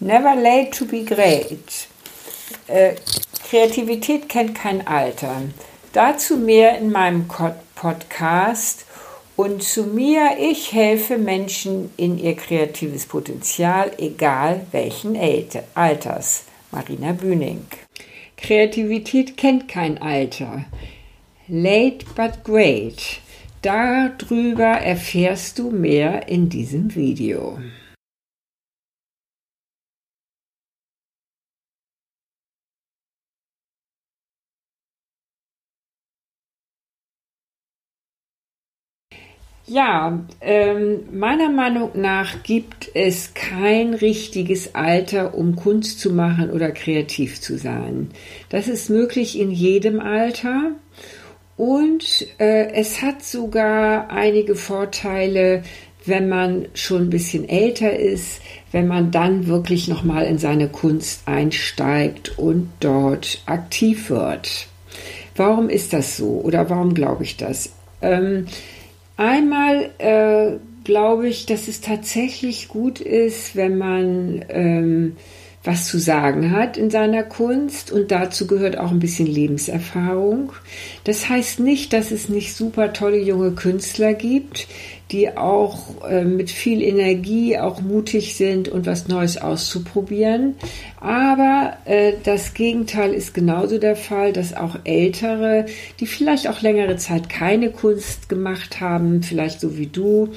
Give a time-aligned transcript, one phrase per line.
[0.00, 1.88] Never late to be great.
[2.68, 2.94] Äh,
[3.48, 5.42] Kreativität kennt kein Alter.
[5.92, 7.26] Dazu mehr in meinem
[7.74, 8.84] Podcast.
[9.34, 15.16] Und zu mir, ich helfe Menschen in ihr kreatives Potenzial, egal welchen
[15.74, 16.44] Alters.
[16.70, 17.64] Marina Bühning.
[18.36, 20.64] Kreativität kennt kein Alter.
[21.48, 23.20] Late but great.
[23.62, 27.58] Darüber erfährst du mehr in diesem Video.
[39.70, 46.70] Ja, ähm, meiner Meinung nach gibt es kein richtiges Alter, um Kunst zu machen oder
[46.70, 48.10] kreativ zu sein.
[48.48, 50.72] Das ist möglich in jedem Alter
[51.58, 55.64] und äh, es hat sogar einige Vorteile,
[56.06, 58.40] wenn man schon ein bisschen älter ist,
[58.72, 64.66] wenn man dann wirklich nochmal in seine Kunst einsteigt und dort aktiv wird.
[65.36, 67.70] Warum ist das so oder warum glaube ich das?
[68.00, 68.46] Ähm,
[69.18, 75.16] Einmal äh, glaube ich, dass es tatsächlich gut ist, wenn man ähm,
[75.64, 80.52] was zu sagen hat in seiner Kunst und dazu gehört auch ein bisschen Lebenserfahrung.
[81.02, 84.68] Das heißt nicht, dass es nicht super tolle junge Künstler gibt,
[85.10, 90.56] die auch äh, mit viel Energie auch mutig sind und was Neues auszuprobieren.
[91.00, 95.66] Aber äh, das Gegenteil ist genauso der Fall, dass auch Ältere,
[96.00, 100.30] die vielleicht auch längere Zeit keine Kunst gemacht haben, vielleicht so wie du,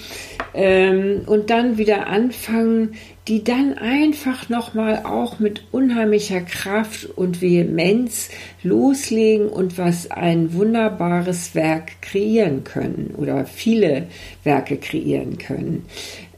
[0.53, 2.95] ähm, und dann wieder anfangen,
[3.27, 8.29] die dann einfach nochmal auch mit unheimlicher Kraft und Vehemenz
[8.63, 14.07] loslegen und was ein wunderbares Werk kreieren können oder viele
[14.43, 15.85] Werke kreieren können.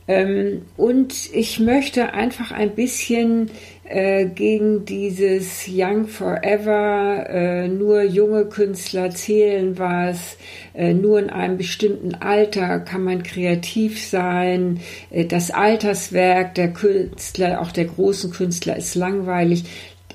[0.07, 3.49] Ähm, und ich möchte einfach ein bisschen
[3.85, 10.37] äh, gegen dieses Young Forever, äh, nur junge Künstler zählen was,
[10.73, 17.61] äh, nur in einem bestimmten Alter kann man kreativ sein, äh, das Alterswerk der Künstler,
[17.61, 19.63] auch der großen Künstler ist langweilig.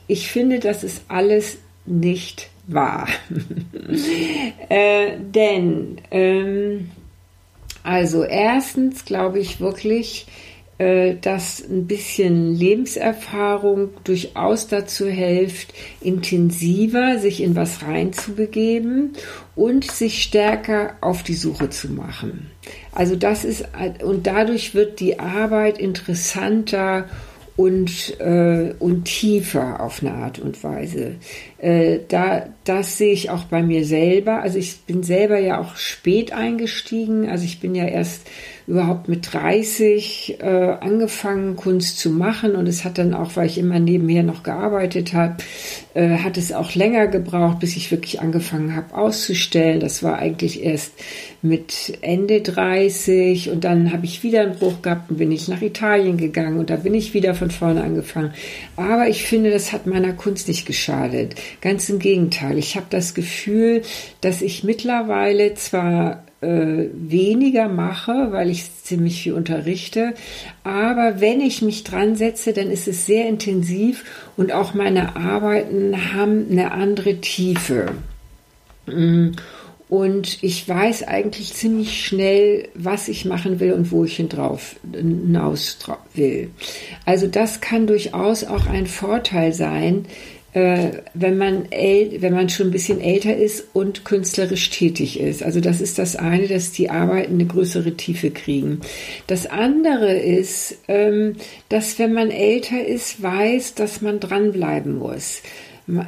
[0.06, 3.08] Ich finde, das ist alles nicht wahr.
[4.70, 6.90] Äh, denn ähm,
[7.82, 10.26] also erstens glaube ich wirklich,
[10.78, 19.14] äh, dass ein bisschen Lebenserfahrung durchaus dazu hilft, intensiver sich in was reinzubegeben
[19.56, 22.50] und sich stärker auf die Suche zu machen.
[22.92, 23.64] Also das ist,
[24.04, 27.06] und dadurch wird die Arbeit interessanter
[27.58, 31.16] und, äh, und tiefer auf eine Art und Weise.
[31.58, 34.42] Äh, da, das sehe ich auch bei mir selber.
[34.42, 37.28] Also ich bin selber ja auch spät eingestiegen.
[37.28, 38.28] Also ich bin ja erst
[38.68, 42.54] überhaupt mit 30 äh, angefangen, Kunst zu machen.
[42.54, 45.38] Und es hat dann auch, weil ich immer nebenher noch gearbeitet habe,
[45.94, 49.80] äh, hat es auch länger gebraucht, bis ich wirklich angefangen habe auszustellen.
[49.80, 50.92] Das war eigentlich erst
[51.40, 55.62] mit Ende 30 und dann habe ich wieder einen Bruch gehabt und bin ich nach
[55.62, 58.34] Italien gegangen und da bin ich wieder von vorne angefangen.
[58.76, 61.36] Aber ich finde, das hat meiner Kunst nicht geschadet.
[61.62, 62.58] Ganz im Gegenteil.
[62.58, 63.80] Ich habe das Gefühl,
[64.20, 70.14] dass ich mittlerweile zwar äh, weniger mache, weil ich ziemlich viel unterrichte.
[70.62, 74.04] Aber wenn ich mich dran setze, dann ist es sehr intensiv
[74.36, 77.92] und auch meine Arbeiten haben eine andere Tiefe.
[78.86, 79.30] Mm.
[79.88, 85.78] Und ich weiß eigentlich ziemlich schnell, was ich machen will und wo ich drauf hinaus
[86.12, 86.50] will.
[87.06, 90.04] Also das kann durchaus auch ein Vorteil sein,
[91.14, 95.42] wenn man, wenn man schon ein bisschen älter ist und künstlerisch tätig ist.
[95.42, 98.80] Also das ist das eine, dass die Arbeiten eine größere Tiefe kriegen.
[99.26, 101.36] Das andere ist, ähm,
[101.68, 105.42] dass wenn man älter ist, weiß, dass man dranbleiben muss.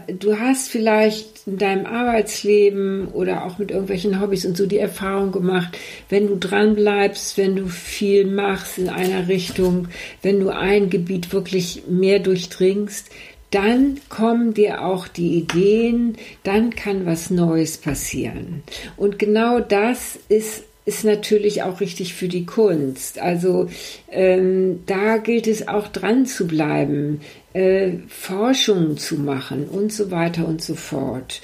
[0.08, 5.32] Du hast vielleicht in deinem Arbeitsleben oder auch mit irgendwelchen Hobbys und so die Erfahrung
[5.32, 5.78] gemacht,
[6.10, 9.88] wenn du dran bleibst, wenn du viel machst in einer Richtung,
[10.20, 13.10] wenn du ein Gebiet wirklich mehr durchdringst,
[13.50, 18.62] dann kommen dir auch die Ideen, dann kann was Neues passieren.
[18.96, 23.20] Und genau das ist ist natürlich auch richtig für die Kunst.
[23.20, 23.68] Also
[24.10, 27.20] ähm, da gilt es auch dran zu bleiben,
[27.52, 31.42] äh, Forschungen zu machen und so weiter und so fort.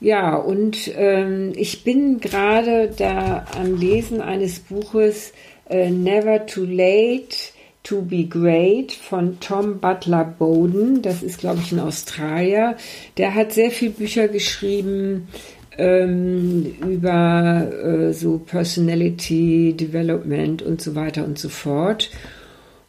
[0.00, 5.32] Ja, und ähm, ich bin gerade da am Lesen eines Buches
[5.68, 7.36] äh, Never Too Late
[7.88, 11.00] To Be Great von Tom Butler Bowden.
[11.00, 12.76] Das ist, glaube ich, ein Australier.
[13.16, 15.28] Der hat sehr viele Bücher geschrieben
[15.78, 22.10] ähm, über äh, so Personality Development und so weiter und so fort.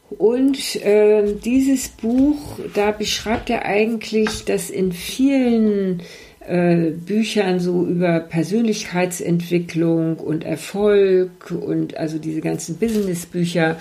[0.10, 6.02] Und äh, dieses Buch, da beschreibt er eigentlich, dass in vielen
[6.50, 13.78] äh, Büchern so über Persönlichkeitsentwicklung und Erfolg und also diese ganzen Businessbücher,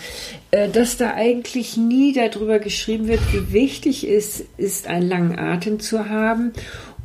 [0.50, 5.80] äh, dass da eigentlich nie darüber geschrieben wird, wie wichtig es ist, einen langen Atem
[5.80, 6.52] zu haben.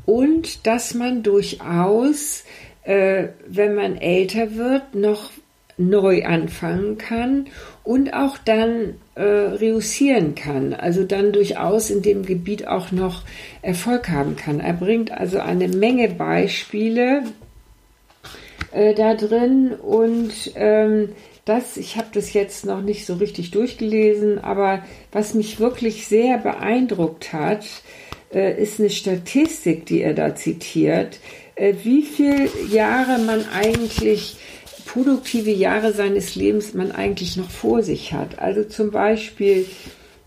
[0.06, 2.44] Und dass man durchaus,
[2.84, 5.32] äh, wenn man älter wird, noch
[5.90, 7.48] neu anfangen kann
[7.84, 13.24] und auch dann äh, reüssieren kann, also dann durchaus in dem Gebiet auch noch
[13.62, 14.60] Erfolg haben kann.
[14.60, 17.24] Er bringt also eine Menge Beispiele
[18.72, 21.10] äh, da drin und ähm,
[21.46, 26.38] das, ich habe das jetzt noch nicht so richtig durchgelesen, aber was mich wirklich sehr
[26.38, 27.66] beeindruckt hat,
[28.34, 31.20] äh, ist eine Statistik, die er da zitiert,
[31.56, 34.38] äh, wie viele Jahre man eigentlich
[34.86, 38.40] produktive Jahre seines Lebens man eigentlich noch vor sich hat.
[38.40, 39.66] Also zum Beispiel,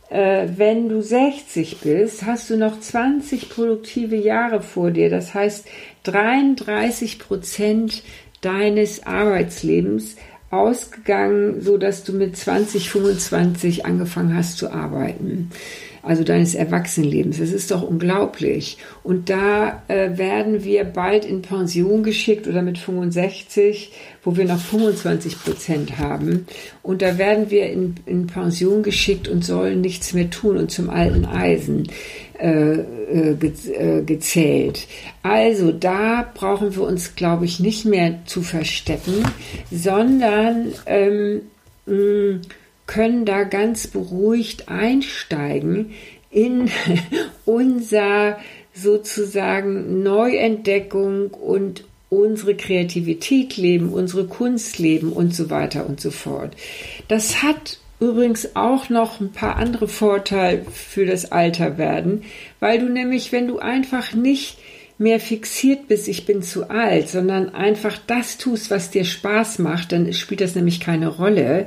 [0.08, 5.10] äh, wenn du 60 bist, hast du noch 20 produktive Jahre vor dir.
[5.10, 5.66] Das heißt,
[6.04, 8.02] 33 Prozent
[8.40, 10.16] deines Arbeitslebens
[10.50, 15.50] ausgegangen, so dass du mit 20, 25 angefangen hast zu arbeiten
[16.06, 17.38] also deines Erwachsenenlebens.
[17.38, 18.78] Das ist doch unglaublich.
[19.02, 23.92] Und da äh, werden wir bald in Pension geschickt oder mit 65,
[24.22, 26.46] wo wir noch 25 Prozent haben.
[26.82, 30.90] Und da werden wir in, in Pension geschickt und sollen nichts mehr tun und zum
[30.90, 31.88] alten Eisen
[32.38, 34.86] äh, äh, äh gezählt.
[35.22, 39.24] Also da brauchen wir uns, glaube ich, nicht mehr zu verstecken,
[39.72, 41.42] sondern ähm,
[41.86, 42.40] mh,
[42.86, 45.92] können da ganz beruhigt einsteigen
[46.30, 46.70] in
[47.44, 48.38] unser
[48.74, 56.54] sozusagen Neuentdeckung und unsere Kreativität leben, unsere Kunst leben und so weiter und so fort.
[57.08, 62.24] Das hat übrigens auch noch ein paar andere Vorteile für das Alterwerden,
[62.60, 64.58] weil du nämlich, wenn du einfach nicht
[64.98, 69.92] mehr fixiert bist, ich bin zu alt, sondern einfach das tust, was dir Spaß macht,
[69.92, 71.66] dann spielt das nämlich keine Rolle.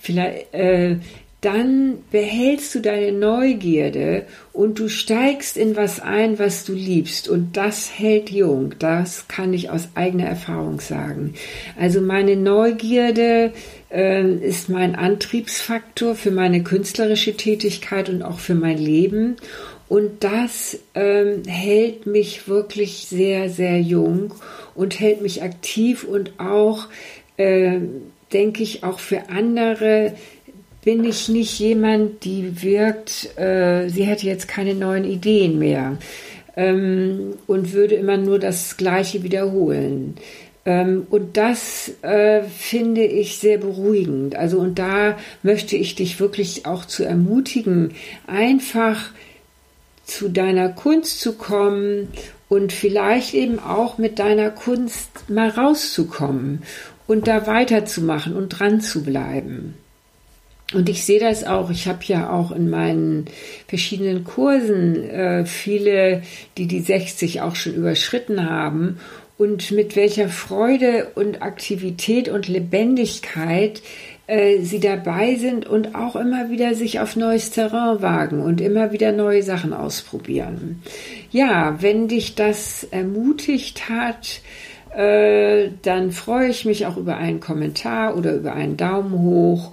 [0.00, 0.96] Vielleicht, äh,
[1.40, 7.28] dann behältst du deine Neugierde und du steigst in was ein, was du liebst.
[7.28, 8.74] Und das hält jung.
[8.78, 11.34] Das kann ich aus eigener Erfahrung sagen.
[11.78, 13.52] Also meine Neugierde
[13.90, 19.36] äh, ist mein Antriebsfaktor für meine künstlerische Tätigkeit und auch für mein Leben.
[19.90, 24.32] Und das ähm, hält mich wirklich sehr, sehr jung
[24.76, 26.86] und hält mich aktiv und auch,
[27.36, 27.80] äh,
[28.32, 30.14] denke ich, auch für andere
[30.84, 35.98] bin ich nicht jemand, die wirkt, äh, sie hätte jetzt keine neuen Ideen mehr
[36.56, 40.14] ähm, und würde immer nur das Gleiche wiederholen.
[40.66, 44.36] Ähm, und das äh, finde ich sehr beruhigend.
[44.36, 47.90] Also und da möchte ich dich wirklich auch zu ermutigen,
[48.28, 49.10] einfach
[50.10, 52.08] zu deiner Kunst zu kommen
[52.48, 56.62] und vielleicht eben auch mit deiner Kunst mal rauszukommen
[57.06, 59.74] und da weiterzumachen und dran zu bleiben.
[60.72, 63.24] Und ich sehe das auch, ich habe ja auch in meinen
[63.66, 66.22] verschiedenen Kursen äh, viele,
[66.58, 68.98] die die 60 auch schon überschritten haben
[69.36, 73.80] und mit welcher Freude und Aktivität und Lebendigkeit
[74.30, 78.92] äh, sie dabei sind und auch immer wieder sich auf neues Terrain wagen und immer
[78.92, 80.82] wieder neue Sachen ausprobieren.
[81.32, 84.40] Ja, wenn dich das ermutigt hat,
[84.96, 89.72] äh, dann freue ich mich auch über einen Kommentar oder über einen Daumen hoch.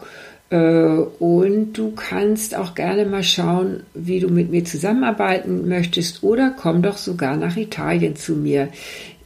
[0.50, 6.56] Äh, und du kannst auch gerne mal schauen, wie du mit mir zusammenarbeiten möchtest oder
[6.60, 8.70] komm doch sogar nach Italien zu mir,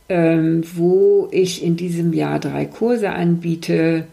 [0.10, 4.08] ähm, wo ich in diesem Jahr drei Kurse anbiete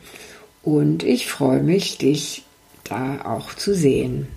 [0.68, 2.42] und ich freue mich, dich
[2.84, 4.28] da auch zu sehen.